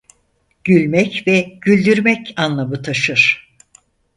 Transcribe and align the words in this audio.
Gülmek 0.63 1.23
ve 1.27 1.41
güldürmek 1.61 2.33
anlamı 2.37 2.81
taşır. 2.81 3.55